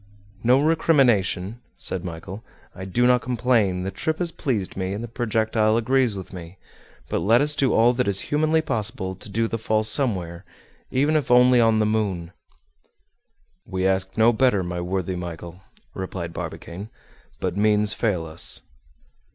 "No 0.43 0.59
recrimination," 0.59 1.61
said 1.77 2.03
Michel. 2.03 2.43
"I 2.73 2.85
do 2.85 3.05
not 3.05 3.21
complain, 3.21 3.83
the 3.83 3.91
trip 3.91 4.17
has 4.17 4.31
pleased 4.31 4.75
me, 4.75 4.93
and 4.93 5.03
the 5.03 5.07
projectile 5.07 5.77
agrees 5.77 6.15
with 6.15 6.33
me; 6.33 6.57
but 7.07 7.19
let 7.19 7.39
us 7.39 7.55
do 7.55 7.75
all 7.75 7.93
that 7.93 8.07
is 8.07 8.21
humanly 8.21 8.61
possible 8.61 9.13
to 9.13 9.29
do 9.29 9.47
the 9.47 9.59
fall 9.59 9.83
somewhere, 9.83 10.43
even 10.89 11.15
if 11.15 11.29
only 11.29 11.61
on 11.61 11.77
the 11.77 11.85
moon." 11.85 12.31
"We 13.63 13.85
ask 13.85 14.17
no 14.17 14.33
better, 14.33 14.63
my 14.63 14.81
worthy 14.81 15.15
Michel," 15.15 15.61
replied 15.93 16.33
Barbicane, 16.33 16.89
"but 17.39 17.55
means 17.55 17.93
fail 17.93 18.25
us." 18.25 18.63